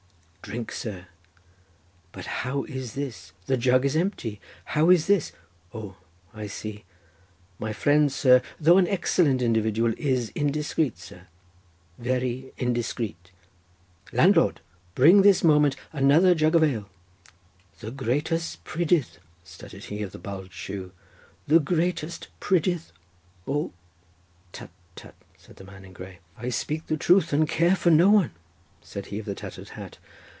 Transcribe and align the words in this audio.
Drink 0.43 0.71
sir! 0.71 1.05
but 2.11 2.25
how 2.25 2.63
is 2.63 2.93
this? 2.93 3.31
the 3.45 3.55
jug 3.57 3.85
is 3.85 3.95
empty—how 3.95 4.89
is 4.89 5.05
this?—O, 5.05 5.95
I 6.33 6.47
see—my 6.47 7.71
friend, 7.73 8.11
sir, 8.11 8.41
though 8.59 8.79
an 8.79 8.87
excellent 8.87 9.43
individual, 9.43 9.93
is 9.97 10.31
indiscreet, 10.33 10.97
sir—very 10.97 12.53
indiscreet. 12.57 13.31
Landlord, 14.11 14.59
bring 14.95 15.21
this 15.21 15.43
moment 15.43 15.75
another 15.93 16.33
jug 16.35 16.55
of 16.55 16.63
ale." 16.63 16.89
"The 17.79 17.91
greatest 17.91 18.63
prydydd," 18.65 19.19
stuttered 19.43 19.85
he 19.85 20.01
of 20.01 20.11
the 20.11 20.19
bulged 20.19 20.53
shoe—"the 20.53 21.59
greatest 21.59 22.27
prydydd—Oh—" 22.41 23.73
"Tut, 24.51 24.71
tut," 24.95 25.13
said 25.37 25.57
the 25.57 25.63
man 25.63 25.85
in 25.85 25.93
grey. 25.93 26.17
"I 26.35 26.49
speak 26.49 26.87
the 26.87 26.97
truth 26.97 27.31
and 27.31 27.47
care 27.47 27.75
for 27.75 27.91
no 27.91 28.09
one," 28.09 28.31
said 28.81 29.05
he 29.05 29.19
of 29.19 29.27
the 29.27 29.35
tattered 29.35 29.69
hat. 29.69 29.99